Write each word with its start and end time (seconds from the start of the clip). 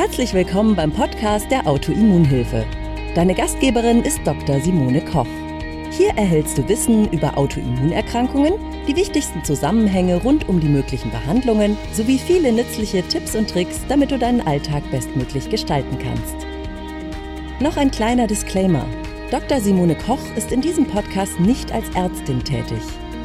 Herzlich 0.00 0.32
willkommen 0.32 0.74
beim 0.76 0.92
Podcast 0.92 1.50
der 1.50 1.66
Autoimmunhilfe. 1.66 2.64
Deine 3.14 3.34
Gastgeberin 3.34 4.00
ist 4.00 4.18
Dr. 4.24 4.58
Simone 4.58 5.04
Koch. 5.04 5.26
Hier 5.90 6.08
erhältst 6.16 6.56
du 6.56 6.66
Wissen 6.70 7.12
über 7.12 7.36
Autoimmunerkrankungen, 7.36 8.54
die 8.88 8.96
wichtigsten 8.96 9.44
Zusammenhänge 9.44 10.16
rund 10.22 10.48
um 10.48 10.58
die 10.58 10.70
möglichen 10.70 11.10
Behandlungen 11.10 11.76
sowie 11.92 12.16
viele 12.16 12.50
nützliche 12.50 13.02
Tipps 13.02 13.36
und 13.36 13.50
Tricks, 13.50 13.78
damit 13.90 14.10
du 14.10 14.18
deinen 14.18 14.40
Alltag 14.40 14.90
bestmöglich 14.90 15.50
gestalten 15.50 15.98
kannst. 15.98 16.46
Noch 17.60 17.76
ein 17.76 17.90
kleiner 17.90 18.26
Disclaimer. 18.26 18.86
Dr. 19.30 19.60
Simone 19.60 19.96
Koch 19.96 20.34
ist 20.34 20.50
in 20.50 20.62
diesem 20.62 20.86
Podcast 20.86 21.38
nicht 21.40 21.72
als 21.72 21.90
Ärztin 21.94 22.42
tätig. 22.42 22.80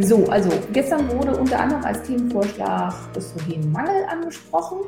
So, 0.00 0.26
also 0.26 0.50
gestern 0.72 1.08
wurde 1.10 1.36
unter 1.36 1.60
anderem 1.60 1.84
als 1.84 2.02
Themenvorschlag 2.02 2.92
Östrogenmangel 3.16 4.04
angesprochen. 4.10 4.78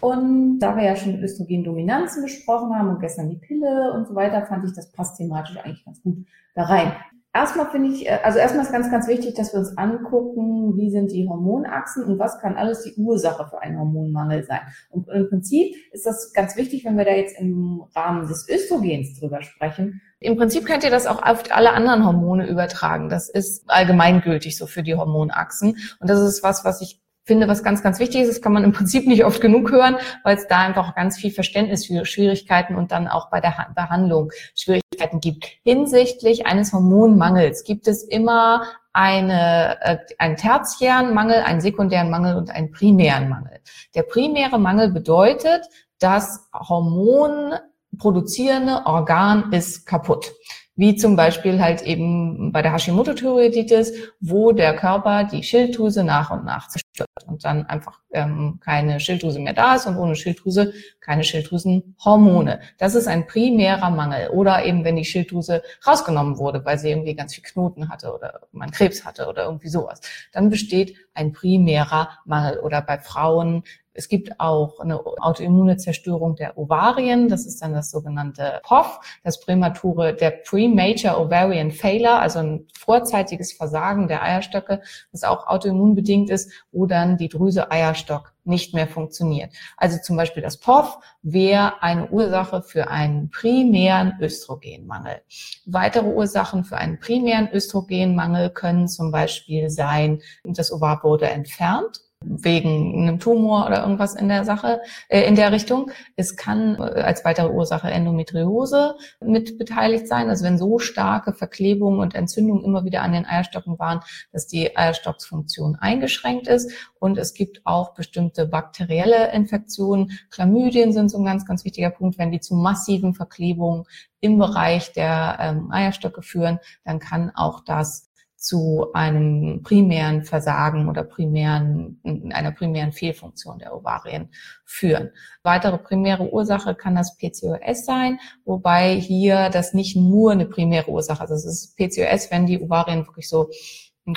Und 0.00 0.58
da 0.58 0.76
wir 0.76 0.84
ja 0.84 0.96
schon 0.96 1.22
Östrogendominanzen 1.22 2.22
besprochen 2.22 2.74
haben 2.74 2.90
und 2.90 3.00
gestern 3.00 3.30
die 3.30 3.36
Pille 3.36 3.92
und 3.94 4.06
so 4.06 4.14
weiter, 4.14 4.44
fand 4.46 4.64
ich, 4.64 4.74
das 4.74 4.92
passt 4.92 5.16
thematisch 5.16 5.56
eigentlich 5.56 5.84
ganz 5.84 6.02
gut 6.02 6.26
da 6.54 6.64
rein. 6.64 6.92
Erstmal 7.32 7.70
finde 7.70 7.90
ich, 7.90 8.06
äh, 8.06 8.18
also 8.24 8.38
erstmal 8.38 8.64
ist 8.64 8.72
ganz, 8.72 8.90
ganz 8.90 9.06
wichtig, 9.06 9.34
dass 9.34 9.52
wir 9.52 9.60
uns 9.60 9.76
angucken, 9.78 10.76
wie 10.76 10.90
sind 10.90 11.12
die 11.12 11.28
Hormonachsen 11.28 12.04
und 12.04 12.18
was 12.18 12.40
kann 12.40 12.56
alles 12.56 12.82
die 12.82 12.94
Ursache 13.00 13.46
für 13.48 13.62
einen 13.62 13.78
Hormonmangel 13.78 14.44
sein. 14.44 14.60
Und 14.90 15.08
im 15.08 15.28
Prinzip 15.28 15.76
ist 15.92 16.06
das 16.06 16.32
ganz 16.32 16.56
wichtig, 16.56 16.84
wenn 16.84 16.98
wir 16.98 17.04
da 17.04 17.12
jetzt 17.12 17.38
im 17.38 17.84
Rahmen 17.94 18.26
des 18.26 18.48
Östrogens 18.48 19.20
drüber 19.20 19.42
sprechen. 19.42 20.00
Im 20.18 20.36
Prinzip 20.36 20.66
könnt 20.66 20.82
ihr 20.82 20.90
das 20.90 21.06
auch 21.06 21.22
auf 21.22 21.44
alle 21.50 21.72
anderen 21.72 22.04
Hormone 22.04 22.48
übertragen. 22.48 23.08
Das 23.08 23.28
ist 23.28 23.62
allgemeingültig 23.70 24.58
so 24.58 24.66
für 24.66 24.82
die 24.82 24.96
Hormonachsen. 24.96 25.76
Und 26.00 26.10
das 26.10 26.20
ist 26.20 26.42
was, 26.42 26.64
was 26.64 26.80
ich 26.82 27.00
finde, 27.30 27.46
was 27.46 27.62
ganz, 27.62 27.80
ganz 27.80 28.00
wichtig 28.00 28.22
ist, 28.22 28.28
das 28.28 28.42
kann 28.42 28.52
man 28.52 28.64
im 28.64 28.72
Prinzip 28.78 29.06
nicht 29.06 29.24
oft 29.24 29.40
genug 29.40 29.70
hören, 29.70 29.96
weil 30.24 30.36
es 30.36 30.48
da 30.48 30.58
einfach 30.58 30.96
ganz 30.96 31.16
viel 31.16 31.30
Verständnis 31.30 31.86
für 31.86 32.04
Schwierigkeiten 32.04 32.74
und 32.74 32.90
dann 32.90 33.06
auch 33.06 33.30
bei 33.30 33.40
der 33.40 33.68
Behandlung 33.72 34.32
Schwierigkeiten 34.56 35.20
gibt. 35.20 35.46
Hinsichtlich 35.62 36.46
eines 36.46 36.72
Hormonmangels 36.72 37.62
gibt 37.62 37.86
es 37.86 38.02
immer 38.02 38.64
eine, 38.92 39.78
äh, 39.80 39.98
einen 40.18 40.34
tertiären 40.34 41.14
Mangel, 41.14 41.36
einen 41.36 41.60
sekundären 41.60 42.10
Mangel 42.10 42.34
und 42.34 42.50
einen 42.50 42.72
primären 42.72 43.28
Mangel. 43.28 43.60
Der 43.94 44.02
primäre 44.02 44.58
Mangel 44.58 44.90
bedeutet, 44.90 45.68
das 46.00 46.48
Hormon 46.52 47.54
produzierende 47.96 48.86
Organ 48.86 49.52
ist 49.52 49.86
kaputt 49.86 50.32
wie 50.76 50.96
zum 50.96 51.16
Beispiel 51.16 51.60
halt 51.60 51.82
eben 51.82 52.52
bei 52.52 52.62
der 52.62 52.72
Hashimoto-Thyreoiditis, 52.72 53.92
wo 54.20 54.52
der 54.52 54.74
Körper 54.74 55.24
die 55.24 55.42
Schilddrüse 55.42 56.04
nach 56.04 56.30
und 56.30 56.44
nach 56.44 56.68
zerstört 56.68 57.08
und 57.26 57.44
dann 57.44 57.66
einfach 57.66 58.00
ähm, 58.12 58.58
keine 58.64 58.98
Schilddrüse 58.98 59.40
mehr 59.40 59.52
da 59.52 59.74
ist 59.74 59.86
und 59.86 59.96
ohne 59.96 60.16
Schilddrüse 60.16 60.72
keine 61.00 61.24
Schilddrüsenhormone. 61.24 62.60
Das 62.78 62.94
ist 62.94 63.08
ein 63.08 63.26
primärer 63.26 63.90
Mangel. 63.90 64.28
Oder 64.30 64.64
eben, 64.64 64.84
wenn 64.84 64.96
die 64.96 65.04
Schilddrüse 65.04 65.62
rausgenommen 65.86 66.38
wurde, 66.38 66.64
weil 66.64 66.78
sie 66.78 66.90
irgendwie 66.90 67.14
ganz 67.14 67.34
viel 67.34 67.44
Knoten 67.44 67.88
hatte 67.88 68.14
oder 68.14 68.40
man 68.52 68.70
Krebs 68.70 69.04
hatte 69.04 69.26
oder 69.28 69.44
irgendwie 69.44 69.68
sowas. 69.68 70.00
Dann 70.32 70.50
besteht 70.50 70.96
ein 71.14 71.32
primärer 71.32 72.10
Mangel. 72.24 72.60
Oder 72.60 72.80
bei 72.82 72.98
Frauen 72.98 73.64
es 73.92 74.08
gibt 74.08 74.38
auch 74.38 74.78
eine 74.78 75.04
autoimmune 75.04 75.76
Zerstörung 75.76 76.36
der 76.36 76.56
Ovarien. 76.56 77.28
Das 77.28 77.44
ist 77.44 77.60
dann 77.60 77.72
das 77.72 77.90
sogenannte 77.90 78.60
POF, 78.62 79.00
das 79.24 79.40
prämature, 79.40 80.14
der 80.14 80.30
Premature 80.30 81.20
Ovarian 81.20 81.72
Failure, 81.72 82.18
also 82.20 82.38
ein 82.38 82.66
vorzeitiges 82.78 83.52
Versagen 83.52 84.08
der 84.08 84.22
Eierstöcke, 84.22 84.80
das 85.12 85.24
auch 85.24 85.46
autoimmunbedingt 85.46 86.30
ist, 86.30 86.52
wo 86.70 86.86
dann 86.86 87.16
die 87.16 87.28
Drüse 87.28 87.70
Eierstock 87.70 88.32
nicht 88.44 88.74
mehr 88.74 88.86
funktioniert. 88.86 89.52
Also 89.76 89.98
zum 90.02 90.16
Beispiel 90.16 90.42
das 90.42 90.58
POF 90.58 90.98
wäre 91.22 91.82
eine 91.82 92.08
Ursache 92.10 92.62
für 92.62 92.88
einen 92.88 93.30
primären 93.30 94.14
Östrogenmangel. 94.20 95.20
Weitere 95.66 96.06
Ursachen 96.06 96.64
für 96.64 96.76
einen 96.76 96.98
primären 97.00 97.48
Östrogenmangel 97.52 98.50
können 98.50 98.88
zum 98.88 99.10
Beispiel 99.10 99.68
sein, 99.68 100.22
das 100.44 100.72
Ovar 100.72 101.00
wurde 101.02 101.28
entfernt 101.28 102.00
wegen 102.22 103.02
einem 103.02 103.18
Tumor 103.18 103.66
oder 103.66 103.82
irgendwas 103.82 104.14
in 104.14 104.28
der 104.28 104.44
Sache, 104.44 104.82
äh, 105.08 105.22
in 105.22 105.36
der 105.36 105.52
Richtung. 105.52 105.90
Es 106.16 106.36
kann 106.36 106.76
äh, 106.76 107.00
als 107.00 107.24
weitere 107.24 107.48
Ursache 107.48 107.90
Endometriose 107.90 108.96
mit 109.20 109.56
beteiligt 109.56 110.06
sein. 110.06 110.28
Also 110.28 110.44
wenn 110.44 110.58
so 110.58 110.78
starke 110.78 111.32
Verklebungen 111.32 112.00
und 112.00 112.14
Entzündungen 112.14 112.62
immer 112.62 112.84
wieder 112.84 113.02
an 113.02 113.12
den 113.12 113.24
Eierstocken 113.24 113.78
waren, 113.78 114.00
dass 114.32 114.46
die 114.46 114.76
Eierstocksfunktion 114.76 115.76
eingeschränkt 115.76 116.46
ist. 116.46 116.70
Und 116.98 117.16
es 117.16 117.32
gibt 117.32 117.62
auch 117.64 117.94
bestimmte 117.94 118.46
bakterielle 118.46 119.32
Infektionen. 119.32 120.18
Chlamydien 120.30 120.92
sind 120.92 121.08
so 121.10 121.18
ein 121.18 121.24
ganz, 121.24 121.46
ganz 121.46 121.64
wichtiger 121.64 121.90
Punkt. 121.90 122.18
Wenn 122.18 122.32
die 122.32 122.40
zu 122.40 122.54
massiven 122.54 123.14
Verklebungen 123.14 123.84
im 124.20 124.38
Bereich 124.38 124.92
der 124.92 125.38
ähm, 125.40 125.72
Eierstöcke 125.72 126.20
führen, 126.20 126.58
dann 126.84 126.98
kann 126.98 127.32
auch 127.34 127.60
das 127.64 128.09
zu 128.40 128.86
einem 128.94 129.62
primären 129.62 130.24
Versagen 130.24 130.88
oder 130.88 131.04
primären, 131.04 132.00
einer 132.32 132.52
primären 132.52 132.90
Fehlfunktion 132.90 133.58
der 133.58 133.76
Ovarien 133.76 134.30
führen. 134.64 135.10
Weitere 135.42 135.76
primäre 135.76 136.32
Ursache 136.32 136.74
kann 136.74 136.94
das 136.94 137.18
PCOS 137.18 137.84
sein, 137.84 138.18
wobei 138.46 138.94
hier 138.94 139.50
das 139.50 139.74
nicht 139.74 139.94
nur 139.94 140.32
eine 140.32 140.46
primäre 140.46 140.90
Ursache 140.90 141.24
ist. 141.24 141.30
Also 141.30 141.34
es 141.34 141.44
ist 141.44 141.76
PCOS, 141.76 142.30
wenn 142.30 142.46
die 142.46 142.60
Ovarien 142.62 143.06
wirklich 143.06 143.28
so 143.28 143.50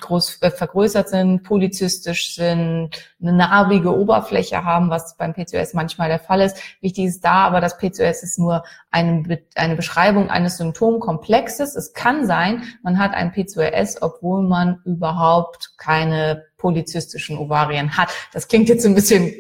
groß 0.02 0.42
äh, 0.42 0.52
vergrößert 0.52 1.10
sind, 1.10 1.44
polyzystisch 1.44 2.36
sind, 2.36 2.90
eine 3.22 3.34
narbige 3.34 3.98
Oberfläche 3.98 4.64
haben, 4.64 4.90
was 4.90 5.18
beim 5.18 5.34
PCOS 5.34 5.74
manchmal 5.74 6.10
der 6.10 6.20
Fall 6.20 6.42
ist. 6.42 6.58
Wichtig 6.82 7.06
ist 7.06 7.24
da 7.24 7.46
aber, 7.46 7.62
das 7.62 7.78
PCOS 7.78 8.24
ist 8.24 8.40
nur 8.40 8.64
eine, 8.92 9.40
eine 9.56 9.76
Beschreibung 9.76 10.30
eines 10.30 10.58
Symptomkomplexes. 10.58 11.76
Es 11.76 11.94
kann 11.94 12.26
sein, 12.26 12.64
man 12.84 13.00
hat 13.00 13.14
ein 13.14 13.32
PCOS, 13.32 14.02
obwohl 14.02 14.44
man 14.44 14.82
überhaupt 14.86 15.78
keine 15.78 16.46
polyzystischen 16.58 17.38
Ovarien 17.38 17.98
hat. 17.98 18.10
Das 18.32 18.48
klingt 18.48 18.70
jetzt 18.70 18.86
ein 18.86 18.96
bisschen 18.96 19.34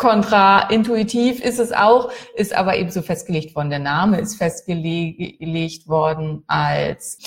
kontraintuitiv 0.00 1.44
ist 1.44 1.58
es 1.58 1.72
auch, 1.72 2.10
ist 2.34 2.54
aber 2.54 2.76
eben 2.78 2.90
so 2.90 3.02
festgelegt 3.02 3.54
worden. 3.54 3.68
Der 3.68 3.80
Name 3.80 4.18
ist 4.18 4.36
festgelegt 4.36 5.86
worden 5.86 6.42
als 6.46 7.18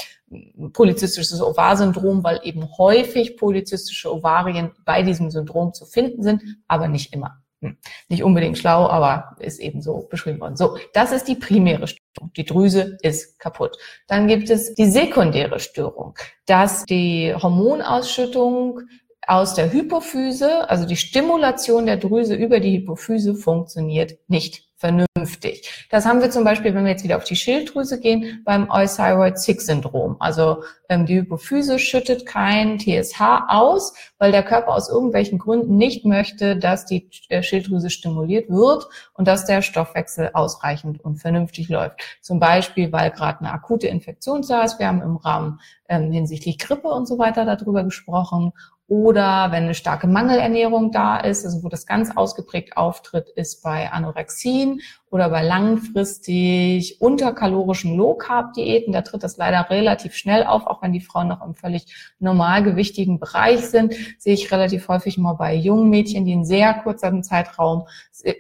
polizistisches 0.73 1.39
Ovarsyndrom, 1.39 2.23
weil 2.23 2.39
eben 2.43 2.67
häufig 2.79 3.37
polizistische 3.37 4.11
Ovarien 4.11 4.71
bei 4.85 5.03
diesem 5.03 5.29
Syndrom 5.29 5.71
zu 5.75 5.85
finden 5.85 6.23
sind, 6.23 6.41
aber 6.67 6.87
nicht 6.87 7.13
immer. 7.13 7.43
Hm. 7.61 7.77
Nicht 8.09 8.23
unbedingt 8.23 8.57
schlau, 8.57 8.87
aber 8.87 9.35
ist 9.39 9.59
eben 9.59 9.83
so 9.83 10.07
beschrieben 10.09 10.41
worden. 10.41 10.57
So, 10.57 10.75
das 10.93 11.11
ist 11.11 11.27
die 11.27 11.35
primäre 11.35 11.85
Störung. 11.87 12.33
Die 12.35 12.43
Drüse 12.43 12.97
ist 13.03 13.39
kaputt. 13.39 13.77
Dann 14.07 14.27
gibt 14.27 14.49
es 14.49 14.73
die 14.73 14.89
sekundäre 14.89 15.59
Störung, 15.59 16.15
dass 16.47 16.85
die 16.85 17.35
Hormonausschüttung 17.35 18.81
aus 19.27 19.53
der 19.53 19.71
Hypophyse, 19.71 20.69
also 20.69 20.85
die 20.85 20.97
Stimulation 20.97 21.85
der 21.85 21.97
Drüse 21.97 22.35
über 22.35 22.59
die 22.59 22.77
Hypophyse 22.77 23.35
funktioniert 23.35 24.17
nicht 24.27 24.63
vernünftig. 24.83 25.87
Das 25.89 26.05
haben 26.05 26.19
wir 26.19 26.29
zum 26.29 26.43
Beispiel, 26.43 26.75
wenn 26.75 26.83
wir 26.83 26.91
jetzt 26.91 27.05
wieder 27.05 27.15
auf 27.15 27.23
die 27.23 27.37
Schilddrüse 27.37 28.01
gehen, 28.01 28.41
beim 28.43 28.69
Euthyroid-6-Syndrom. 28.69 30.17
Also 30.19 30.63
ähm, 30.89 31.05
die 31.05 31.21
Hypophyse 31.21 31.79
schüttet 31.79 32.25
kein 32.25 32.79
TSH 32.79 33.21
aus, 33.47 33.93
weil 34.17 34.33
der 34.33 34.43
Körper 34.43 34.75
aus 34.75 34.89
irgendwelchen 34.89 35.39
Gründen 35.39 35.77
nicht 35.77 36.03
möchte, 36.03 36.57
dass 36.57 36.85
die 36.85 37.09
äh, 37.29 37.41
Schilddrüse 37.41 37.89
stimuliert 37.89 38.49
wird 38.49 38.89
und 39.13 39.25
dass 39.25 39.45
der 39.45 39.61
Stoffwechsel 39.61 40.31
ausreichend 40.33 40.99
und 40.99 41.15
vernünftig 41.15 41.69
läuft. 41.69 42.01
Zum 42.19 42.41
Beispiel, 42.41 42.91
weil 42.91 43.11
gerade 43.11 43.39
eine 43.39 43.53
akute 43.53 43.87
Infektion 43.87 44.41
da 44.41 44.63
ist. 44.63 44.79
Wir 44.79 44.87
haben 44.87 45.01
im 45.01 45.15
Rahmen 45.15 45.61
ähm, 45.87 46.11
hinsichtlich 46.11 46.57
Grippe 46.57 46.89
und 46.89 47.07
so 47.07 47.17
weiter 47.17 47.45
darüber 47.45 47.85
gesprochen 47.85 48.51
oder 48.93 49.51
wenn 49.51 49.63
eine 49.63 49.73
starke 49.73 50.05
Mangelernährung 50.05 50.91
da 50.91 51.17
ist, 51.17 51.43
also 51.45 51.63
wo 51.63 51.67
das 51.67 51.87
ganz 51.87 52.15
ausgeprägt 52.15 52.77
auftritt, 52.77 53.27
ist 53.29 53.63
bei 53.63 53.91
Anorexien 53.91 54.81
oder 55.09 55.31
bei 55.31 55.41
langfristig 55.41 57.01
unterkalorischen 57.01 57.97
Low-Carb-Diäten. 57.97 58.93
Da 58.93 59.01
tritt 59.01 59.23
das 59.23 59.37
leider 59.37 59.67
relativ 59.71 60.13
schnell 60.13 60.43
auf, 60.43 60.67
auch 60.67 60.83
wenn 60.83 60.93
die 60.93 61.01
Frauen 61.01 61.27
noch 61.27 61.43
im 61.43 61.55
völlig 61.55 62.13
normalgewichtigen 62.19 63.19
Bereich 63.19 63.61
sind, 63.61 63.95
sehe 64.19 64.35
ich 64.35 64.51
relativ 64.51 64.87
häufig 64.87 65.17
mal 65.17 65.33
bei 65.33 65.55
jungen 65.55 65.89
Mädchen, 65.89 66.25
die 66.25 66.33
in 66.33 66.45
sehr 66.45 66.75
kurzem 66.75 67.23
Zeitraum 67.23 67.87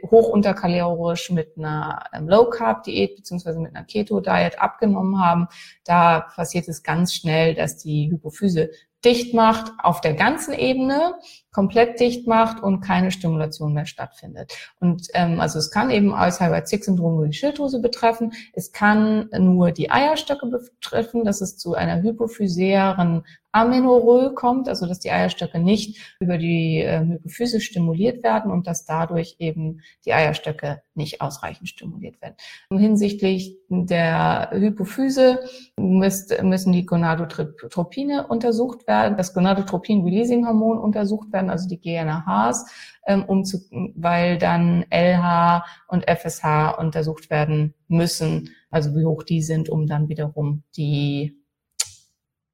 hoch 0.05 0.29
unterkalorisch 0.29 1.31
mit 1.31 1.57
einer 1.57 2.03
ähm, 2.13 2.29
Low-Carb-Diät 2.29 3.15
beziehungsweise 3.15 3.59
mit 3.59 3.75
einer 3.75 3.85
Keto-Diet 3.85 4.61
abgenommen 4.61 5.19
haben. 5.19 5.47
Da 5.83 6.19
passiert 6.19 6.67
es 6.67 6.83
ganz 6.83 7.15
schnell, 7.15 7.55
dass 7.55 7.77
die 7.77 8.11
Hypophyse 8.11 8.69
dicht 9.05 9.33
macht 9.33 9.71
auf 9.79 10.01
der 10.01 10.13
ganzen 10.13 10.53
Ebene, 10.53 11.15
komplett 11.53 11.99
dicht 11.99 12.27
macht 12.27 12.61
und 12.61 12.81
keine 12.81 13.11
Stimulation 13.11 13.73
mehr 13.73 13.85
stattfindet. 13.85 14.53
Und 14.79 15.07
ähm, 15.13 15.39
also 15.39 15.59
es 15.59 15.71
kann 15.71 15.89
eben 15.89 16.13
Alzheimer-Zick-Syndrom 16.13 17.15
nur 17.15 17.27
die 17.27 17.33
Schilddrüse 17.33 17.79
betreffen, 17.79 18.33
es 18.53 18.71
kann 18.71 19.29
nur 19.37 19.71
die 19.71 19.91
Eierstöcke 19.91 20.47
betreffen, 20.47 21.23
dass 21.23 21.41
es 21.41 21.57
zu 21.57 21.75
einer 21.75 22.01
hypophysären 22.01 23.23
Amenorrhoe 23.53 24.33
kommt, 24.33 24.67
also 24.67 24.87
dass 24.87 24.99
die 24.99 25.11
Eierstöcke 25.11 25.59
nicht 25.59 26.15
über 26.19 26.39
die 26.39 26.79
äh, 26.79 27.05
Hypophyse 27.05 27.61
stimuliert 27.61 28.23
werden 28.23 28.51
und 28.51 28.65
dass 28.65 28.85
dadurch 28.85 29.35
eben 29.37 29.81
die 30.05 30.13
Eierstöcke 30.13 30.81
nicht 30.95 31.21
ausreichend 31.21 31.69
stimuliert 31.69 32.19
werden. 32.21 32.35
Hinsichtlich 32.71 33.55
der 33.69 34.49
Hypophyse 34.51 35.39
müsst, 35.77 36.41
müssen 36.41 36.73
die 36.73 36.85
Gonadotropine 36.85 38.27
untersucht 38.27 38.87
werden, 38.87 39.17
das 39.17 39.35
Gonadotropin-Releasing-Hormon 39.35 40.79
untersucht 40.79 41.31
werden, 41.31 41.42
also 41.49 41.67
die 41.67 41.79
GNRHs, 41.79 42.65
ähm, 43.05 43.23
um 43.25 43.45
zu, 43.45 43.59
weil 43.95 44.37
dann 44.37 44.85
LH 44.89 45.65
und 45.87 46.09
FSH 46.09 46.77
untersucht 46.77 47.29
werden 47.29 47.73
müssen, 47.87 48.49
also 48.69 48.95
wie 48.95 49.05
hoch 49.05 49.23
die 49.23 49.41
sind, 49.41 49.69
um 49.69 49.87
dann 49.87 50.09
wiederum 50.09 50.63
die 50.75 51.42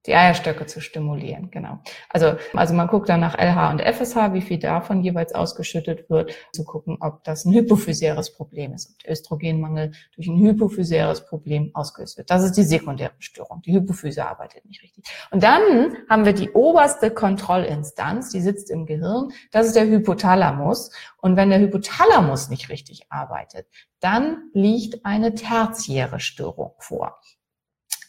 die 0.09 0.15
Eierstöcke 0.15 0.65
zu 0.65 0.81
stimulieren, 0.81 1.51
genau. 1.51 1.79
Also, 2.09 2.33
also 2.53 2.73
man 2.73 2.87
guckt 2.87 3.09
dann 3.09 3.19
nach 3.19 3.37
LH 3.37 3.69
und 3.69 3.81
FSH, 3.81 4.33
wie 4.33 4.41
viel 4.41 4.57
davon 4.57 5.03
jeweils 5.03 5.35
ausgeschüttet 5.35 6.09
wird, 6.09 6.33
zu 6.51 6.65
gucken, 6.65 6.97
ob 6.99 7.23
das 7.23 7.45
ein 7.45 7.53
hypophysäres 7.53 8.33
Problem 8.33 8.73
ist, 8.73 8.89
ob 8.89 9.03
der 9.03 9.11
Östrogenmangel 9.11 9.91
durch 10.15 10.27
ein 10.27 10.39
hypophysäres 10.39 11.27
Problem 11.27 11.69
ausgelöst 11.75 12.17
wird. 12.17 12.31
Das 12.31 12.43
ist 12.43 12.53
die 12.53 12.63
sekundäre 12.63 13.13
Störung. 13.19 13.61
Die 13.61 13.71
Hypophyse 13.71 14.25
arbeitet 14.25 14.65
nicht 14.65 14.81
richtig. 14.81 15.03
Und 15.29 15.43
dann 15.43 15.61
haben 16.09 16.25
wir 16.25 16.33
die 16.33 16.49
oberste 16.49 17.11
Kontrollinstanz, 17.11 18.31
die 18.31 18.41
sitzt 18.41 18.71
im 18.71 18.87
Gehirn, 18.87 19.31
das 19.51 19.67
ist 19.67 19.75
der 19.75 19.85
Hypothalamus. 19.85 20.89
Und 21.17 21.35
wenn 21.35 21.51
der 21.51 21.59
Hypothalamus 21.59 22.49
nicht 22.49 22.69
richtig 22.69 23.03
arbeitet, 23.09 23.67
dann 23.99 24.49
liegt 24.53 25.05
eine 25.05 25.35
tertiäre 25.35 26.19
Störung 26.19 26.73
vor. 26.79 27.19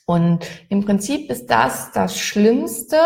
Und 0.07 0.47
im 0.69 0.85
Prinzip 0.85 1.31
ist 1.31 1.47
das 1.51 1.93
das 1.93 2.19
Schlimmste. 2.19 2.99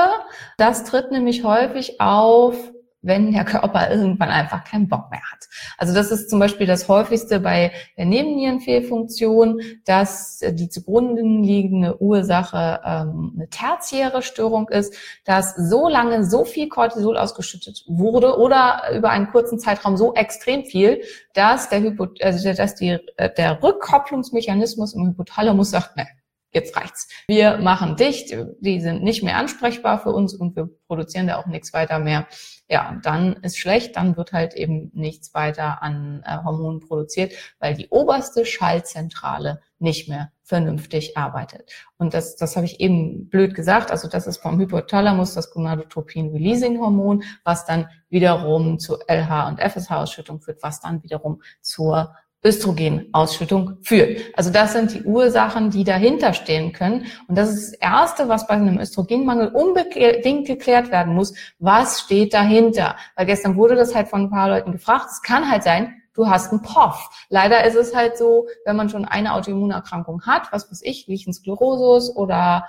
Das 0.56 0.85
tritt 0.85 1.11
nämlich 1.11 1.44
häufig 1.44 2.00
auf, 2.00 2.56
wenn 3.05 3.32
der 3.32 3.44
Körper 3.44 3.91
irgendwann 3.93 4.31
einfach 4.31 4.64
keinen 4.64 4.88
Bock 4.88 5.11
mehr 5.11 5.20
hat. 5.20 5.46
Also 5.79 5.94
das 5.94 6.11
ist 6.11 6.31
zum 6.31 6.38
Beispiel 6.38 6.67
das 6.67 6.88
häufigste 6.88 7.41
bei 7.41 7.73
der 7.96 8.06
Nebennierenfehlfunktion, 8.06 9.61
dass 9.85 10.41
die 10.43 10.69
zugrunde 10.69 11.23
liegende 11.23 12.00
Ursache 12.00 12.81
ähm, 12.85 13.32
eine 13.37 13.49
tertiäre 13.50 14.23
Störung 14.23 14.69
ist, 14.69 14.94
dass 15.25 15.55
so 15.55 15.88
lange 15.88 16.25
so 16.25 16.44
viel 16.44 16.69
Cortisol 16.69 17.17
ausgeschüttet 17.17 17.85
wurde 17.87 18.38
oder 18.38 18.82
über 18.94 19.11
einen 19.11 19.31
kurzen 19.31 19.58
Zeitraum 19.58 19.96
so 19.96 20.14
extrem 20.14 20.64
viel, 20.64 21.02
dass 21.35 21.69
der, 21.69 21.82
Hypo 21.82 22.08
also 22.23 22.52
dass 22.52 22.75
die, 22.75 22.99
äh, 23.17 23.31
der 23.37 23.62
Rückkopplungsmechanismus 23.62 24.94
im 24.94 25.06
Hypothalamus 25.08 25.70
sagt, 25.70 25.96
ne, 25.96 26.06
jetzt 26.54 26.76
reicht's. 26.76 27.08
Wir 27.26 27.58
machen 27.58 27.96
dicht, 27.96 28.34
die 28.60 28.80
sind 28.80 29.02
nicht 29.02 29.22
mehr 29.22 29.36
ansprechbar 29.36 29.98
für 29.98 30.10
uns 30.10 30.34
und 30.34 30.56
wir 30.56 30.70
produzieren 30.86 31.26
da 31.26 31.36
auch 31.36 31.46
nichts 31.46 31.72
weiter 31.72 31.98
mehr. 31.98 32.26
Ja, 32.68 32.98
dann 33.02 33.34
ist 33.42 33.58
schlecht, 33.58 33.96
dann 33.96 34.16
wird 34.16 34.32
halt 34.32 34.54
eben 34.54 34.90
nichts 34.94 35.34
weiter 35.34 35.82
an 35.82 36.22
äh, 36.24 36.38
Hormonen 36.42 36.80
produziert, 36.80 37.34
weil 37.58 37.74
die 37.74 37.88
oberste 37.88 38.46
Schallzentrale 38.46 39.60
nicht 39.78 40.08
mehr 40.08 40.32
vernünftig 40.42 41.16
arbeitet. 41.16 41.70
Und 41.98 42.14
das, 42.14 42.36
das 42.36 42.56
habe 42.56 42.66
ich 42.66 42.80
eben 42.80 43.28
blöd 43.28 43.54
gesagt. 43.54 43.90
Also 43.90 44.08
das 44.08 44.26
ist 44.26 44.38
vom 44.38 44.58
Hypothalamus 44.58 45.34
das 45.34 45.50
Gonadotropin-Releasing-Hormon, 45.50 47.24
was 47.44 47.66
dann 47.66 47.88
wiederum 48.08 48.78
zu 48.78 48.98
LH- 48.98 49.48
und 49.48 49.60
FSH-Ausschüttung 49.60 50.40
führt, 50.40 50.62
was 50.62 50.80
dann 50.80 51.02
wiederum 51.02 51.42
zur 51.60 52.14
Östrogenausschüttung 52.44 53.79
führt. 53.82 54.20
Also 54.35 54.50
das 54.50 54.75
sind 54.75 54.93
die 54.93 55.02
Ursachen, 55.02 55.70
die 55.70 55.82
dahinter 55.82 56.35
stehen 56.35 56.73
können. 56.73 57.06
Und 57.26 57.37
das 57.38 57.50
ist 57.50 57.73
das 57.73 57.81
Erste, 57.81 58.29
was 58.29 58.46
bei 58.46 58.55
einem 58.55 58.79
Östrogenmangel 58.79 59.49
unbedingt 59.49 60.46
geklärt 60.46 60.91
werden 60.91 61.14
muss. 61.14 61.35
Was 61.58 62.00
steht 62.00 62.35
dahinter? 62.35 62.96
Weil 63.17 63.26
gestern 63.26 63.56
wurde 63.56 63.75
das 63.76 63.94
halt 63.94 64.08
von 64.08 64.23
ein 64.23 64.31
paar 64.31 64.49
Leuten 64.49 64.73
gefragt. 64.73 65.06
Es 65.11 65.23
kann 65.23 65.50
halt 65.50 65.62
sein, 65.62 66.02
du 66.12 66.29
hast 66.29 66.52
einen 66.52 66.62
POF. 66.62 67.08
Leider 67.31 67.64
ist 67.64 67.76
es 67.76 67.94
halt 67.94 68.19
so, 68.19 68.46
wenn 68.67 68.76
man 68.76 68.91
schon 68.91 69.06
eine 69.06 69.32
Autoimmunerkrankung 69.35 70.23
hat, 70.26 70.52
was 70.52 70.70
weiß 70.70 70.82
ich, 70.85 71.06
Lichensklerosus 71.06 72.14
oder 72.14 72.67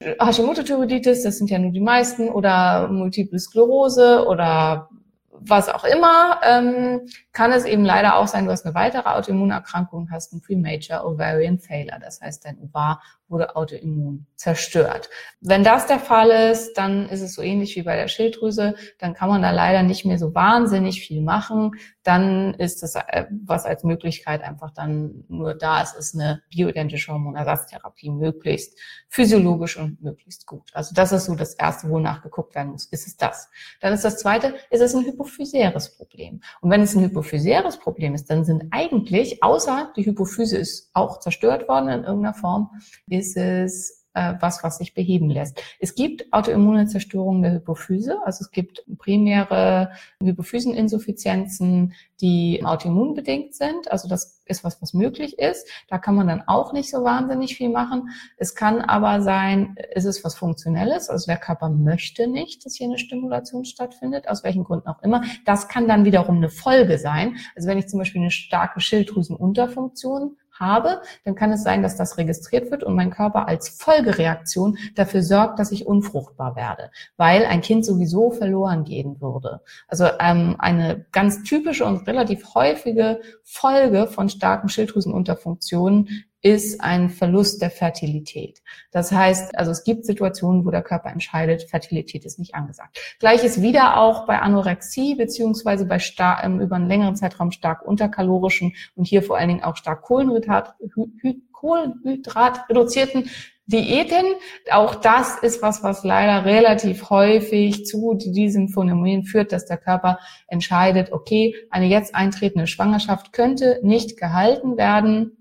Hashimoto-Thyreoiditis, 0.00 1.22
das 1.22 1.38
sind 1.38 1.48
ja 1.48 1.58
nur 1.58 1.70
die 1.70 1.80
meisten, 1.80 2.28
oder 2.28 2.88
Multiple 2.88 3.38
Sklerose 3.38 4.26
oder 4.26 4.90
was 5.40 5.68
auch 5.68 5.84
immer, 5.84 6.40
ähm, 6.42 7.02
kann 7.32 7.52
es 7.52 7.64
eben 7.64 7.84
leider 7.84 8.16
auch 8.16 8.26
sein, 8.26 8.46
du 8.46 8.50
hast 8.50 8.64
eine 8.64 8.74
weitere 8.74 9.08
Autoimmunerkrankung, 9.08 10.10
hast 10.10 10.32
ein 10.32 10.40
Premature 10.40 11.06
Ovarian 11.06 11.58
Failure. 11.58 11.98
Das 12.00 12.20
heißt, 12.20 12.44
dein 12.44 12.58
Ovar 12.58 13.02
wurde 13.28 13.56
autoimmun 13.56 14.26
zerstört. 14.36 15.10
Wenn 15.40 15.64
das 15.64 15.86
der 15.86 15.98
Fall 15.98 16.30
ist, 16.52 16.74
dann 16.74 17.08
ist 17.08 17.22
es 17.22 17.34
so 17.34 17.42
ähnlich 17.42 17.74
wie 17.76 17.82
bei 17.82 17.96
der 17.96 18.08
Schilddrüse. 18.08 18.74
Dann 18.98 19.14
kann 19.14 19.28
man 19.28 19.42
da 19.42 19.50
leider 19.50 19.82
nicht 19.82 20.04
mehr 20.04 20.18
so 20.18 20.34
wahnsinnig 20.34 21.00
viel 21.00 21.22
machen. 21.22 21.72
Dann 22.02 22.54
ist 22.54 22.82
das, 22.82 22.94
äh, 22.94 23.26
was 23.44 23.64
als 23.64 23.82
Möglichkeit 23.82 24.42
einfach 24.42 24.70
dann 24.70 25.24
nur 25.28 25.54
da 25.54 25.82
ist, 25.82 25.96
ist 25.96 26.14
eine 26.14 26.42
bioidentische 26.50 27.12
Hormonersatztherapie 27.12 28.10
möglichst 28.10 28.78
physiologisch 29.08 29.76
und 29.76 30.02
möglichst 30.02 30.46
gut. 30.46 30.70
Also 30.72 30.94
das 30.94 31.12
ist 31.12 31.24
so 31.24 31.34
das 31.34 31.54
Erste, 31.54 31.88
wonach 31.88 32.22
geguckt 32.22 32.54
werden 32.54 32.72
muss. 32.72 32.86
Ist 32.86 33.06
es 33.06 33.16
das? 33.16 33.48
Dann 33.80 33.92
ist 33.92 34.04
das 34.04 34.18
Zweite, 34.18 34.54
ist 34.70 34.80
es 34.80 34.94
ein 34.94 35.04
hypophysäres 35.04 35.96
Problem. 35.96 36.40
Und 36.60 36.70
wenn 36.70 36.82
es 36.82 36.94
ein 36.94 37.02
hypophysäres 37.02 37.78
Problem 37.78 38.14
ist, 38.14 38.30
dann 38.30 38.44
sind 38.44 38.64
eigentlich, 38.70 39.42
außer 39.42 39.92
die 39.96 40.06
Hypophyse 40.06 40.56
ist 40.56 40.90
auch 40.94 41.18
zerstört 41.20 41.68
worden 41.68 41.88
in 41.88 42.04
irgendeiner 42.04 42.34
Form, 42.34 42.70
ist 43.16 43.36
es 43.36 44.06
äh, 44.16 44.34
was, 44.40 44.64
was 44.64 44.78
sich 44.78 44.94
beheben 44.94 45.28
lässt. 45.28 45.62
Es 45.78 45.94
gibt 45.94 46.32
autoimmune 46.32 46.86
Zerstörungen 46.86 47.42
der 47.42 47.52
Hypophyse, 47.52 48.16
also 48.24 48.44
es 48.44 48.50
gibt 48.50 48.82
primäre 48.96 49.90
Hypophyseninsuffizienzen, 50.22 51.92
die 52.22 52.62
autoimmunbedingt 52.64 53.54
sind. 53.54 53.90
Also 53.92 54.08
das 54.08 54.40
ist 54.46 54.64
was, 54.64 54.80
was 54.80 54.94
möglich 54.94 55.38
ist. 55.38 55.68
Da 55.88 55.98
kann 55.98 56.14
man 56.14 56.28
dann 56.28 56.42
auch 56.46 56.72
nicht 56.72 56.90
so 56.90 57.04
wahnsinnig 57.04 57.56
viel 57.56 57.68
machen. 57.68 58.08
Es 58.38 58.54
kann 58.54 58.80
aber 58.80 59.20
sein, 59.20 59.76
es 59.92 60.06
ist 60.06 60.24
was 60.24 60.34
Funktionelles, 60.34 61.10
also 61.10 61.26
der 61.26 61.36
Körper 61.36 61.68
möchte 61.68 62.26
nicht, 62.26 62.64
dass 62.64 62.76
hier 62.76 62.86
eine 62.86 62.98
Stimulation 62.98 63.66
stattfindet, 63.66 64.28
aus 64.28 64.42
welchen 64.44 64.64
Gründen 64.64 64.88
auch 64.88 65.02
immer. 65.02 65.24
Das 65.44 65.68
kann 65.68 65.88
dann 65.88 66.06
wiederum 66.06 66.36
eine 66.36 66.48
Folge 66.48 66.98
sein. 66.98 67.36
Also 67.54 67.68
wenn 67.68 67.76
ich 67.76 67.88
zum 67.88 67.98
Beispiel 67.98 68.22
eine 68.22 68.30
starke 68.30 68.80
Schilddrüsenunterfunktion 68.80 70.38
habe, 70.60 71.00
dann 71.24 71.34
kann 71.34 71.52
es 71.52 71.62
sein, 71.62 71.82
dass 71.82 71.96
das 71.96 72.18
registriert 72.18 72.70
wird 72.70 72.84
und 72.84 72.94
mein 72.94 73.10
Körper 73.10 73.48
als 73.48 73.68
Folgereaktion 73.68 74.78
dafür 74.94 75.22
sorgt, 75.22 75.58
dass 75.58 75.72
ich 75.72 75.86
unfruchtbar 75.86 76.56
werde, 76.56 76.90
weil 77.16 77.44
ein 77.46 77.60
Kind 77.60 77.84
sowieso 77.84 78.30
verloren 78.30 78.84
gehen 78.84 79.20
würde. 79.20 79.60
Also 79.88 80.06
ähm, 80.20 80.56
eine 80.58 81.06
ganz 81.12 81.42
typische 81.42 81.84
und 81.84 82.06
relativ 82.06 82.54
häufige 82.54 83.20
Folge 83.42 84.06
von 84.06 84.28
starken 84.28 84.68
Schilddrüsenunterfunktionen 84.68 86.24
ist 86.46 86.80
ein 86.80 87.10
Verlust 87.10 87.60
der 87.60 87.70
Fertilität. 87.70 88.62
Das 88.92 89.10
heißt, 89.10 89.58
also 89.58 89.72
es 89.72 89.82
gibt 89.82 90.06
Situationen, 90.06 90.64
wo 90.64 90.70
der 90.70 90.82
Körper 90.82 91.10
entscheidet, 91.10 91.64
Fertilität 91.64 92.24
ist 92.24 92.38
nicht 92.38 92.54
angesagt. 92.54 93.00
Gleiches 93.18 93.62
wieder 93.62 93.96
auch 93.98 94.26
bei 94.26 94.38
Anorexie 94.38 95.16
beziehungsweise 95.16 95.86
bei 95.86 95.98
stark, 95.98 96.44
ähm, 96.44 96.60
über 96.60 96.76
einen 96.76 96.86
längeren 96.86 97.16
Zeitraum 97.16 97.50
stark 97.50 97.82
unterkalorischen 97.82 98.74
und 98.94 99.08
hier 99.08 99.24
vor 99.24 99.36
allen 99.36 99.48
Dingen 99.48 99.64
auch 99.64 99.74
stark 99.74 100.02
Kohlenhydrat, 100.02 100.76
Kohlenhydrat 101.50 102.70
reduzierten 102.70 103.28
Diäten. 103.66 104.26
Auch 104.70 104.94
das 104.94 105.38
ist 105.40 105.62
was, 105.62 105.82
was 105.82 106.04
leider 106.04 106.44
relativ 106.44 107.10
häufig 107.10 107.86
zu 107.86 108.14
diesem 108.14 108.68
Phänomen 108.68 109.24
führt, 109.24 109.50
dass 109.50 109.66
der 109.66 109.78
Körper 109.78 110.20
entscheidet, 110.46 111.10
okay, 111.10 111.56
eine 111.70 111.86
jetzt 111.86 112.14
eintretende 112.14 112.68
Schwangerschaft 112.68 113.32
könnte 113.32 113.80
nicht 113.82 114.16
gehalten 114.16 114.76
werden 114.76 115.36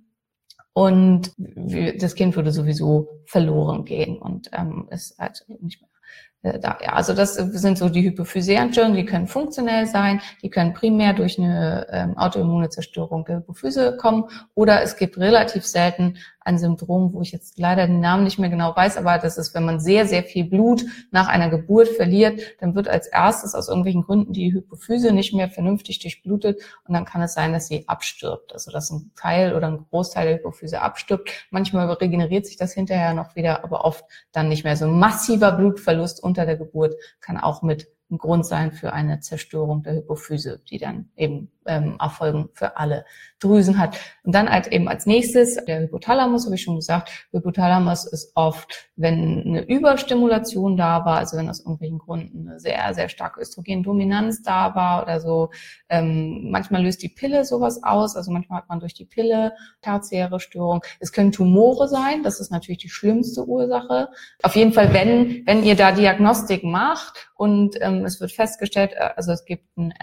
und 0.78 1.32
das 1.38 2.16
Kind 2.16 2.36
würde 2.36 2.52
sowieso 2.52 3.22
verloren 3.28 3.86
gehen 3.86 4.18
und 4.18 4.50
ähm, 4.52 4.90
ist 4.92 5.18
halt 5.18 5.46
nicht 5.62 5.82
mehr 5.82 6.54
äh, 6.54 6.60
da. 6.60 6.78
Ja, 6.84 6.92
also 6.92 7.14
das 7.14 7.36
sind 7.36 7.78
so 7.78 7.88
die 7.88 8.04
hypophysären 8.04 8.74
Störungen, 8.74 8.98
die 8.98 9.06
können 9.06 9.28
funktionell 9.28 9.86
sein, 9.86 10.20
die 10.42 10.50
können 10.50 10.74
primär 10.74 11.14
durch 11.14 11.40
eine 11.40 11.88
ähm, 11.90 12.18
autoimmune 12.18 12.68
Zerstörung 12.68 13.24
der 13.24 13.38
Hypophyse 13.38 13.96
kommen 13.96 14.26
oder 14.54 14.82
es 14.82 14.98
gibt 14.98 15.18
relativ 15.18 15.66
selten 15.66 16.18
ein 16.46 16.60
Syndrom, 16.60 17.12
wo 17.14 17.22
ich 17.22 17.32
jetzt 17.32 17.58
leider 17.58 17.88
den 17.88 18.00
Namen 18.00 18.24
nicht 18.24 18.38
mehr 18.40 18.50
genau 18.50 18.76
weiß, 18.76 18.98
aber 18.98 19.18
das 19.18 19.38
ist, 19.38 19.56
wenn 19.56 19.66
man 19.66 19.80
sehr, 19.80 20.06
sehr 20.06 20.24
viel 20.24 20.46
Blut 20.46 20.86
nach 21.12 21.28
einer 21.28 21.50
Geburt 21.50 21.90
verliert, 21.90 22.40
dann 22.60 22.76
wird 22.76 22.88
als 22.88 23.08
erstes 23.08 23.56
aus 23.56 23.68
irgendwelchen 23.68 24.04
Gründen 24.04 24.32
die 24.32 24.54
Hypophyse 24.54 25.12
nicht 25.12 25.34
mehr 25.34 25.50
vernünftig 25.50 26.00
durchblutet 26.00 26.62
und 26.88 26.94
dann 26.94 27.06
kann 27.06 27.24
es 27.24 27.34
sein, 27.34 27.52
dass 27.52 27.68
sie 27.68 27.88
abstirbt. 27.88 28.54
Also 28.54 28.72
dass 28.72 28.92
ein 28.92 29.12
Teil 29.16 29.56
oder 29.56 29.68
ein 29.68 29.86
Großteil 29.90 30.28
der 30.28 30.38
Hypophyse 30.38 30.82
abstirbt. 30.82 31.30
Manchmal 31.50 31.92
regeneriert 31.92 32.46
sich 32.46 32.58
das 32.58 32.74
hinterher 32.74 33.14
noch 33.14 33.36
wieder, 33.36 33.64
aber 33.64 33.84
oft 33.84 34.06
dann 34.32 34.48
nicht 34.48 34.64
mehr. 34.64 34.78
So 34.78 34.86
ein 34.86 35.00
massiver 35.00 35.52
Blutverlust 35.52 36.22
unter 36.24 36.46
der 36.46 36.58
Geburt 36.58 36.94
kann 37.22 37.38
auch 37.38 37.64
mit 37.64 37.88
ein 38.12 38.18
Grund 38.18 38.46
sein 38.46 38.72
für 38.72 38.94
eine 38.94 39.20
Zerstörung 39.20 39.82
der 39.82 39.96
Hypophyse, 39.96 40.62
die 40.70 40.78
dann 40.78 41.10
eben 41.16 41.52
ähm, 41.66 41.98
Erfolgen 42.00 42.50
für 42.54 42.78
alle 42.78 43.06
Drüsen 43.46 43.78
hat. 43.78 43.98
Und 44.24 44.34
dann 44.34 44.50
halt 44.50 44.68
eben 44.68 44.88
als 44.88 45.06
nächstes 45.06 45.64
der 45.66 45.82
Hypothalamus, 45.82 46.46
habe 46.46 46.56
ich 46.56 46.64
schon 46.64 46.76
gesagt. 46.76 47.10
Hypothalamus 47.32 48.06
ist 48.06 48.32
oft, 48.36 48.90
wenn 48.96 49.44
eine 49.46 49.62
Überstimulation 49.62 50.78
da 50.78 51.06
war, 51.06 51.18
also 51.18 51.38
wenn 51.38 51.50
aus 51.50 51.60
irgendwelchen 51.60 52.00
Gründen 52.00 52.48
eine 52.48 52.60
sehr, 52.60 52.94
sehr 52.94 53.10
starke 53.10 53.42
Östrogendominanz 53.42 54.42
da 54.42 54.74
war 54.76 55.04
oder 55.04 55.20
so. 55.20 55.52
Ähm, 55.90 56.50
manchmal 56.50 56.84
löst 56.84 57.04
die 57.04 57.10
Pille 57.10 57.46
sowas 57.46 57.84
aus, 57.84 58.16
also 58.16 58.32
manchmal 58.32 58.60
hat 58.60 58.70
man 58.70 58.80
durch 58.80 58.94
die 58.94 59.06
Pille 59.06 59.54
tertiäre 59.82 60.40
Störung. 60.40 60.82
Es 61.00 61.12
können 61.12 61.32
Tumore 61.32 61.88
sein, 61.88 62.24
das 62.24 62.40
ist 62.40 62.52
natürlich 62.52 62.80
die 62.80 62.90
schlimmste 62.90 63.46
Ursache. 63.46 64.10
Auf 64.42 64.56
jeden 64.56 64.74
Fall, 64.74 64.94
wenn, 64.94 65.46
wenn 65.46 65.64
ihr 65.64 65.76
da 65.76 65.92
Diagnostik 65.92 66.64
macht 66.64 67.30
und 67.36 67.76
ähm, 67.82 68.06
es 68.06 68.20
wird 68.20 68.32
festgestellt, 68.32 68.94
äh, 68.94 69.10
also 69.16 69.32
es 69.32 69.46
gibt 69.46 69.78
ein 69.78 69.94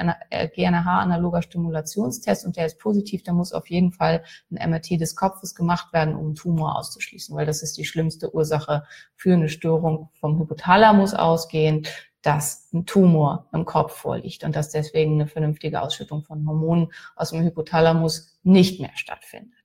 GNRH-analoger 0.54 1.42
Stimulationstest 1.42 2.44
und 2.46 2.56
der 2.56 2.66
ist 2.66 2.78
positiv, 2.78 3.22
da 3.32 3.36
muss 3.36 3.52
auf 3.52 3.70
jeden 3.70 3.92
Fall 3.92 4.22
ein 4.50 4.70
MRT 4.70 5.00
des 5.00 5.16
Kopfes 5.16 5.54
gemacht 5.54 5.92
werden, 5.92 6.14
um 6.14 6.26
einen 6.26 6.34
Tumor 6.34 6.76
auszuschließen, 6.76 7.34
weil 7.34 7.46
das 7.46 7.62
ist 7.62 7.78
die 7.78 7.86
schlimmste 7.86 8.34
Ursache 8.34 8.84
für 9.16 9.32
eine 9.32 9.48
Störung 9.48 10.10
vom 10.12 10.38
Hypothalamus 10.38 11.14
ausgehend, 11.14 11.88
dass 12.20 12.68
ein 12.72 12.84
Tumor 12.84 13.48
im 13.52 13.64
Kopf 13.64 13.96
vorliegt 13.96 14.44
und 14.44 14.54
dass 14.54 14.70
deswegen 14.70 15.14
eine 15.14 15.26
vernünftige 15.26 15.80
Ausschüttung 15.80 16.22
von 16.22 16.46
Hormonen 16.46 16.92
aus 17.16 17.30
dem 17.30 17.42
Hypothalamus 17.42 18.38
nicht 18.42 18.80
mehr 18.80 18.92
stattfindet. 18.94 19.61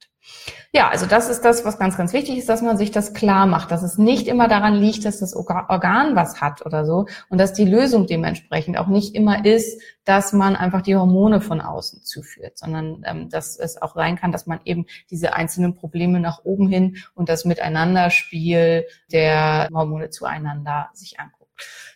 Ja, 0.74 0.90
also 0.90 1.06
das 1.06 1.30
ist 1.30 1.42
das, 1.42 1.66
was 1.66 1.80
ganz, 1.80 1.98
ganz 1.98 2.14
wichtig 2.14 2.38
ist, 2.38 2.50
dass 2.50 2.62
man 2.62 2.78
sich 2.78 2.92
das 2.92 3.14
klar 3.14 3.46
macht, 3.46 3.72
dass 3.72 3.84
es 3.84 3.98
nicht 3.98 4.28
immer 4.28 4.48
daran 4.48 4.76
liegt, 4.76 5.06
dass 5.06 5.20
das 5.20 5.36
Organ 5.36 6.16
was 6.16 6.42
hat 6.42 6.66
oder 6.66 6.86
so 6.86 7.08
und 7.30 7.40
dass 7.40 7.54
die 7.54 7.66
Lösung 7.66 8.06
dementsprechend 8.06 8.78
auch 8.78 8.88
nicht 8.88 9.16
immer 9.16 9.46
ist, 9.46 9.82
dass 10.04 10.34
man 10.34 10.56
einfach 10.56 10.82
die 10.82 10.96
Hormone 10.96 11.42
von 11.42 11.62
außen 11.62 12.04
zuführt, 12.04 12.58
sondern 12.58 13.04
ähm, 13.06 13.30
dass 13.30 13.58
es 13.58 13.82
auch 13.82 13.96
sein 13.96 14.18
kann, 14.18 14.32
dass 14.32 14.46
man 14.46 14.60
eben 14.66 14.86
diese 15.10 15.34
einzelnen 15.34 15.76
Probleme 15.76 16.20
nach 16.20 16.44
oben 16.44 16.68
hin 16.68 16.98
und 17.16 17.30
das 17.30 17.46
Miteinanderspiel 17.46 18.86
der 19.12 19.70
Hormone 19.74 20.10
zueinander 20.10 20.90
sich 20.94 21.20
anguckt. 21.20 21.38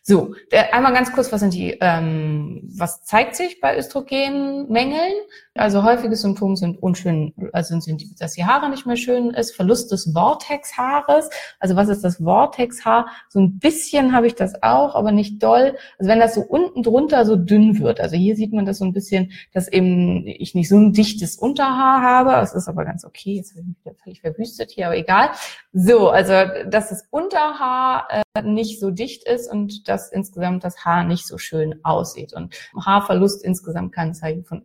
So, 0.03 0.33
der, 0.51 0.73
einmal 0.73 0.93
ganz 0.93 1.11
kurz, 1.13 1.31
was 1.31 1.41
sind 1.41 1.53
die, 1.53 1.77
ähm, 1.79 2.61
was 2.75 3.03
zeigt 3.03 3.35
sich 3.35 3.61
bei 3.61 3.77
Östrogenmängeln? 3.77 5.13
Also 5.55 5.83
häufige 5.83 6.15
Symptome 6.15 6.55
sind 6.55 6.81
unschön, 6.81 7.33
also 7.51 7.77
sind, 7.81 8.21
dass 8.21 8.33
die 8.33 8.45
Haare 8.45 8.69
nicht 8.69 8.85
mehr 8.85 8.95
schön 8.95 9.31
ist, 9.31 9.53
Verlust 9.53 9.91
des 9.91 10.09
Vortexhaares. 10.13 11.29
Also 11.59 11.75
was 11.75 11.89
ist 11.89 12.05
das 12.05 12.17
Vortexhaar? 12.17 13.07
So 13.27 13.41
ein 13.41 13.59
bisschen 13.59 14.13
habe 14.13 14.27
ich 14.27 14.35
das 14.35 14.63
auch, 14.63 14.95
aber 14.95 15.11
nicht 15.11 15.43
doll. 15.43 15.75
Also 15.99 16.09
wenn 16.09 16.21
das 16.21 16.35
so 16.35 16.41
unten 16.41 16.83
drunter 16.83 17.25
so 17.25 17.35
dünn 17.35 17.79
wird. 17.79 17.99
Also 17.99 18.15
hier 18.15 18.37
sieht 18.37 18.53
man 18.53 18.65
das 18.65 18.77
so 18.77 18.85
ein 18.85 18.93
bisschen, 18.93 19.33
dass 19.51 19.67
eben 19.67 20.25
ich 20.25 20.55
nicht 20.55 20.69
so 20.69 20.77
ein 20.77 20.93
dichtes 20.93 21.35
Unterhaar 21.35 22.01
habe. 22.01 22.31
Das 22.31 22.55
ist 22.55 22.69
aber 22.69 22.85
ganz 22.85 23.03
okay. 23.03 23.33
Jetzt 23.33 23.51
habe 23.51 23.59
ich 23.59 23.67
mich 23.67 23.77
wieder 23.83 23.95
völlig 23.95 24.21
verwüstet 24.21 24.71
hier, 24.71 24.85
aber 24.85 24.95
egal. 24.95 25.31
So, 25.73 26.09
also 26.09 26.33
dass 26.69 26.89
das 26.89 27.05
Unterhaar 27.09 28.07
äh, 28.09 28.41
nicht 28.41 28.79
so 28.79 28.89
dicht 28.89 29.27
ist 29.27 29.51
und 29.51 29.89
dass 29.89 30.13
insgesamt 30.13 30.63
das 30.63 30.85
Haar 30.85 31.03
nicht 31.03 31.27
so 31.27 31.37
schön 31.37 31.83
aussieht. 31.83 32.31
Und 32.31 32.55
Haarverlust 32.73 33.43
insgesamt 33.43 33.91
kann 33.91 34.13
Zeichen 34.13 34.45
von 34.45 34.61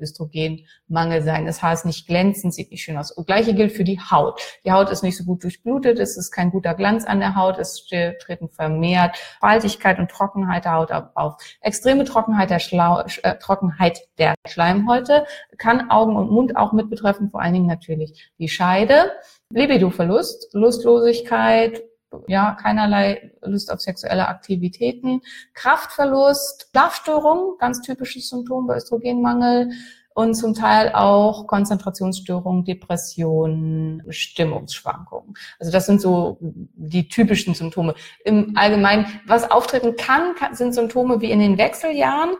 Östrogenmangel 0.86 1.22
sein. 1.22 1.46
Das 1.46 1.62
Haar 1.62 1.72
ist 1.72 1.84
nicht 1.84 2.06
glänzend, 2.06 2.54
sieht 2.54 2.70
nicht 2.70 2.82
schön 2.82 2.96
aus. 2.96 3.10
Und 3.10 3.26
gleiche 3.26 3.54
gilt 3.54 3.72
für 3.72 3.84
die 3.84 4.00
Haut. 4.00 4.40
Die 4.64 4.72
Haut 4.72 4.90
ist 4.90 5.02
nicht 5.02 5.16
so 5.16 5.24
gut 5.24 5.42
durchblutet, 5.42 5.98
es 5.98 6.16
ist 6.16 6.30
kein 6.30 6.50
guter 6.50 6.74
Glanz 6.74 7.04
an 7.04 7.20
der 7.20 7.36
Haut, 7.36 7.58
es 7.58 7.86
treten 7.86 8.48
vermehrt 8.48 9.16
Faltigkeit 9.40 9.98
und 9.98 10.10
Trockenheit 10.10 10.64
der 10.64 10.74
Haut 10.74 10.90
auf. 11.14 11.36
Extreme 11.60 12.04
Trockenheit 12.04 12.50
der, 12.50 12.60
Schlau 12.60 13.02
äh, 13.22 13.36
Trockenheit 13.38 14.00
der 14.18 14.34
Schleimhäute 14.46 15.26
kann 15.58 15.90
Augen 15.90 16.16
und 16.16 16.30
Mund 16.30 16.56
auch 16.56 16.72
mit 16.72 16.90
betreffen, 16.90 17.30
vor 17.30 17.40
allen 17.40 17.54
Dingen 17.54 17.66
natürlich 17.66 18.30
die 18.38 18.48
Scheide. 18.48 19.12
Libidoverlust, 19.52 20.54
Lustlosigkeit, 20.54 21.82
ja, 22.28 22.56
keinerlei 22.60 23.32
Lust 23.42 23.70
auf 23.70 23.80
sexuelle 23.80 24.28
Aktivitäten, 24.28 25.20
Kraftverlust, 25.54 26.68
Schlafstörungen, 26.70 27.58
ganz 27.58 27.80
typisches 27.82 28.28
Symptom 28.28 28.66
bei 28.66 28.76
Östrogenmangel 28.76 29.70
und 30.16 30.34
zum 30.34 30.54
Teil 30.54 30.92
auch 30.94 31.46
Konzentrationsstörungen, 31.46 32.64
Depressionen, 32.64 34.02
Stimmungsschwankungen. 34.08 35.34
Also 35.58 35.70
das 35.70 35.84
sind 35.84 36.00
so 36.00 36.38
die 36.40 37.08
typischen 37.08 37.52
Symptome. 37.52 37.94
Im 38.24 38.56
Allgemeinen, 38.56 39.06
was 39.26 39.50
auftreten 39.50 39.94
kann, 39.96 40.34
sind 40.52 40.72
Symptome 40.72 41.20
wie 41.20 41.30
in 41.30 41.40
den 41.40 41.58
Wechseljahren 41.58 42.36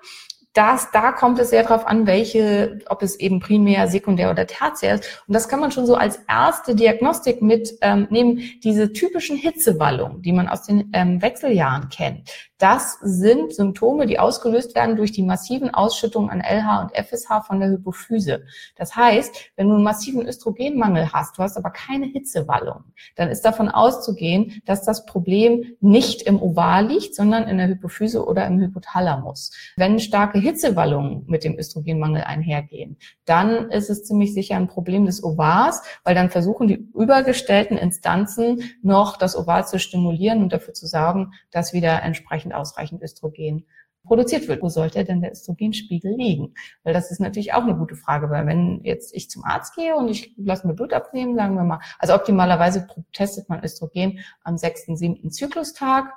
das, 0.56 0.90
da 0.90 1.12
kommt 1.12 1.38
es 1.38 1.50
sehr 1.50 1.64
darauf 1.64 1.86
an, 1.86 2.06
welche, 2.06 2.78
ob 2.88 3.02
es 3.02 3.20
eben 3.20 3.40
primär, 3.40 3.88
sekundär 3.88 4.30
oder 4.30 4.46
tertiär 4.46 4.94
ist. 4.94 5.22
Und 5.28 5.34
das 5.34 5.48
kann 5.48 5.60
man 5.60 5.70
schon 5.70 5.84
so 5.84 5.96
als 5.96 6.18
erste 6.28 6.74
Diagnostik 6.74 7.42
mitnehmen, 7.42 8.08
ähm, 8.10 8.38
diese 8.64 8.90
typischen 8.92 9.36
Hitzewallungen, 9.36 10.22
die 10.22 10.32
man 10.32 10.48
aus 10.48 10.62
den 10.62 10.88
ähm, 10.94 11.20
Wechseljahren 11.20 11.90
kennt. 11.90 12.30
Das 12.58 12.98
sind 13.02 13.54
Symptome, 13.54 14.06
die 14.06 14.18
ausgelöst 14.18 14.74
werden 14.74 14.96
durch 14.96 15.12
die 15.12 15.22
massiven 15.22 15.74
Ausschüttungen 15.74 16.30
an 16.30 16.40
LH 16.40 16.82
und 16.82 16.96
FSH 16.96 17.42
von 17.46 17.60
der 17.60 17.68
Hypophyse. 17.68 18.44
Das 18.76 18.96
heißt, 18.96 19.52
wenn 19.56 19.68
du 19.68 19.74
einen 19.74 19.84
massiven 19.84 20.26
Östrogenmangel 20.26 21.12
hast, 21.12 21.36
du 21.36 21.42
hast 21.42 21.58
aber 21.58 21.68
keine 21.68 22.06
Hitzewallung, 22.06 22.84
dann 23.14 23.28
ist 23.28 23.42
davon 23.42 23.68
auszugehen, 23.68 24.62
dass 24.64 24.82
das 24.84 25.04
Problem 25.04 25.76
nicht 25.80 26.22
im 26.22 26.40
Ovar 26.40 26.82
liegt, 26.82 27.14
sondern 27.14 27.46
in 27.46 27.58
der 27.58 27.68
Hypophyse 27.68 28.24
oder 28.24 28.46
im 28.46 28.58
Hypothalamus. 28.58 29.52
Wenn 29.76 29.98
starke 29.98 30.38
Hitzewallungen 30.38 31.24
mit 31.26 31.44
dem 31.44 31.58
Östrogenmangel 31.58 32.22
einhergehen, 32.22 32.96
dann 33.26 33.70
ist 33.70 33.90
es 33.90 34.04
ziemlich 34.04 34.32
sicher 34.32 34.56
ein 34.56 34.68
Problem 34.68 35.04
des 35.04 35.22
Ovars, 35.22 35.82
weil 36.04 36.14
dann 36.14 36.30
versuchen 36.30 36.68
die 36.68 36.88
übergestellten 36.94 37.76
Instanzen 37.76 38.62
noch 38.82 39.18
das 39.18 39.36
Ovar 39.36 39.66
zu 39.66 39.78
stimulieren 39.78 40.42
und 40.42 40.54
dafür 40.54 40.72
zu 40.72 40.86
sorgen, 40.86 41.32
dass 41.50 41.74
wieder 41.74 42.02
entsprechend 42.02 42.45
entsprechend 42.46 42.54
ausreichend 42.54 43.02
Östrogen 43.02 43.66
produziert 44.04 44.46
wird. 44.46 44.62
Wo 44.62 44.68
sollte 44.68 45.04
denn 45.04 45.20
der 45.20 45.32
Östrogenspiegel 45.32 46.14
liegen? 46.14 46.54
Weil 46.84 46.94
das 46.94 47.10
ist 47.10 47.20
natürlich 47.20 47.54
auch 47.54 47.62
eine 47.62 47.76
gute 47.76 47.96
Frage, 47.96 48.30
weil 48.30 48.46
wenn 48.46 48.80
jetzt 48.84 49.14
ich 49.14 49.28
zum 49.28 49.44
Arzt 49.44 49.74
gehe 49.74 49.96
und 49.96 50.08
ich 50.08 50.32
lasse 50.36 50.66
mir 50.66 50.74
Blut 50.74 50.92
abnehmen, 50.92 51.34
sagen 51.34 51.56
wir 51.56 51.64
mal, 51.64 51.80
also 51.98 52.14
optimalerweise 52.14 52.86
testet 53.12 53.48
man 53.48 53.64
Östrogen 53.64 54.20
am 54.44 54.58
sechsten, 54.58 54.96
siebten 54.96 55.32
Zyklustag, 55.32 56.12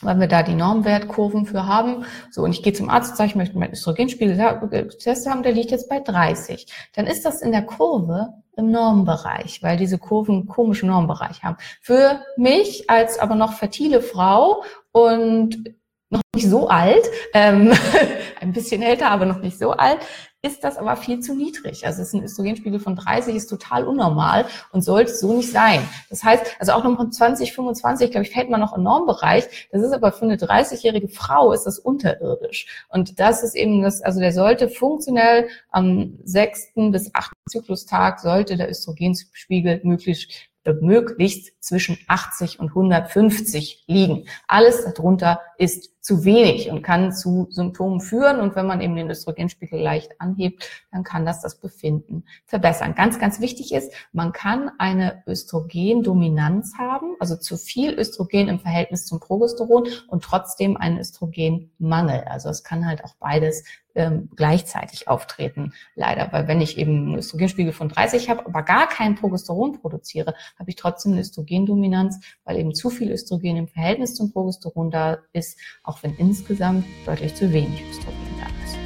weil 0.00 0.18
wir 0.18 0.26
da 0.26 0.42
die 0.42 0.54
Normwertkurven 0.54 1.46
für 1.46 1.64
haben. 1.64 2.04
So, 2.32 2.42
und 2.42 2.50
ich 2.50 2.62
gehe 2.64 2.72
zum 2.72 2.90
Arzt 2.90 3.12
und 3.12 3.16
sage, 3.18 3.30
ich 3.30 3.36
möchte 3.36 3.56
meinen 3.56 3.72
Östrogenspiegel 3.72 4.36
getestet 4.68 5.32
haben, 5.32 5.44
der 5.44 5.52
liegt 5.52 5.70
jetzt 5.70 5.88
bei 5.88 6.00
30. 6.00 6.66
Dann 6.94 7.06
ist 7.06 7.24
das 7.24 7.40
in 7.40 7.52
der 7.52 7.62
Kurve 7.62 8.34
im 8.56 8.70
Normbereich, 8.70 9.62
weil 9.62 9.76
diese 9.76 9.98
Kurven 9.98 10.34
einen 10.34 10.46
komischen 10.46 10.88
Normbereich 10.88 11.42
haben. 11.42 11.56
Für 11.80 12.20
mich 12.36 12.90
als 12.90 13.18
aber 13.18 13.34
noch 13.34 13.54
fertile 13.54 14.02
Frau 14.02 14.62
und 14.92 15.74
noch 16.10 16.22
nicht 16.34 16.48
so 16.48 16.68
alt, 16.68 17.04
ähm, 17.32 17.72
ein 18.40 18.52
bisschen 18.52 18.82
älter, 18.82 19.10
aber 19.10 19.24
noch 19.24 19.40
nicht 19.40 19.58
so 19.58 19.70
alt, 19.70 19.98
ist 20.44 20.64
das 20.64 20.76
aber 20.76 20.96
viel 20.96 21.20
zu 21.20 21.34
niedrig. 21.34 21.86
Also 21.86 22.02
es 22.02 22.08
ist 22.08 22.14
ein 22.14 22.24
Östrogenspiegel 22.24 22.80
von 22.80 22.96
30 22.96 23.36
ist 23.36 23.46
total 23.46 23.86
unnormal 23.86 24.44
und 24.72 24.82
sollte 24.82 25.14
so 25.14 25.32
nicht 25.34 25.50
sein. 25.50 25.80
Das 26.10 26.24
heißt, 26.24 26.56
also 26.58 26.72
auch 26.72 26.82
noch 26.82 26.96
von 26.96 27.12
20, 27.12 27.52
25, 27.52 28.10
glaube 28.10 28.26
ich, 28.26 28.32
fällt 28.32 28.50
man 28.50 28.60
noch 28.60 28.76
im 28.76 28.82
Normbereich. 28.82 29.68
Das 29.70 29.82
ist 29.82 29.92
aber 29.92 30.10
für 30.10 30.24
eine 30.24 30.36
30-jährige 30.36 31.08
Frau 31.08 31.52
ist 31.52 31.62
das 31.64 31.78
unterirdisch. 31.78 32.66
Und 32.88 33.20
das 33.20 33.44
ist 33.44 33.54
eben 33.54 33.82
das, 33.82 34.02
also 34.02 34.18
der 34.18 34.32
sollte 34.32 34.68
funktionell 34.68 35.48
am 35.70 36.18
sechsten 36.24 36.90
bis 36.90 37.10
achten 37.14 37.36
Zyklustag 37.48 38.18
sollte 38.18 38.56
der 38.56 38.68
Östrogenspiegel 38.68 39.80
möglichst 39.84 40.51
möglichst 40.80 41.62
zwischen 41.62 41.98
80 42.08 42.60
und 42.60 42.68
150 42.68 43.84
liegen. 43.86 44.26
Alles 44.46 44.84
darunter 44.84 45.40
ist 45.58 45.92
zu 46.02 46.24
wenig 46.24 46.68
und 46.68 46.82
kann 46.82 47.12
zu 47.12 47.46
Symptomen 47.50 48.00
führen. 48.00 48.40
Und 48.40 48.56
wenn 48.56 48.66
man 48.66 48.80
eben 48.80 48.96
den 48.96 49.08
Östrogenspiegel 49.08 49.80
leicht 49.80 50.20
anhebt, 50.20 50.68
dann 50.90 51.04
kann 51.04 51.24
das 51.24 51.40
das 51.40 51.60
Befinden 51.60 52.24
verbessern. 52.44 52.94
Ganz, 52.96 53.20
ganz 53.20 53.40
wichtig 53.40 53.72
ist, 53.72 53.92
man 54.12 54.32
kann 54.32 54.70
eine 54.78 55.22
Östrogendominanz 55.28 56.74
haben, 56.76 57.14
also 57.20 57.36
zu 57.36 57.56
viel 57.56 57.94
Östrogen 57.94 58.48
im 58.48 58.58
Verhältnis 58.58 59.06
zum 59.06 59.20
Progesteron 59.20 59.86
und 60.08 60.24
trotzdem 60.24 60.76
einen 60.76 60.98
Östrogenmangel. 60.98 62.24
Also 62.24 62.48
es 62.48 62.64
kann 62.64 62.86
halt 62.86 63.04
auch 63.04 63.14
beides 63.20 63.62
ähm, 63.94 64.28
gleichzeitig 64.36 65.08
auftreten, 65.08 65.72
leider. 65.94 66.28
Weil 66.32 66.48
wenn 66.48 66.60
ich 66.60 66.78
eben 66.78 67.06
einen 67.06 67.18
Östrogenspiegel 67.18 67.72
von 67.72 67.88
30 67.88 68.28
habe, 68.30 68.46
aber 68.46 68.62
gar 68.62 68.88
kein 68.88 69.14
Progesteron 69.14 69.80
produziere, 69.80 70.34
habe 70.58 70.70
ich 70.70 70.76
trotzdem 70.76 71.12
eine 71.12 71.20
Östrogendominanz, 71.20 72.18
weil 72.44 72.58
eben 72.58 72.74
zu 72.74 72.90
viel 72.90 73.10
Östrogen 73.10 73.56
im 73.56 73.68
Verhältnis 73.68 74.14
zum 74.14 74.32
Progesteron 74.32 74.90
da 74.90 75.18
ist, 75.32 75.58
auch 75.82 76.02
wenn 76.02 76.14
insgesamt 76.16 76.84
deutlich 77.06 77.34
zu 77.34 77.50
wenig 77.52 77.82
Östrogen 77.90 78.18
da 78.40 78.46
ist. 78.64 78.76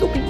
Super. 0.00 0.20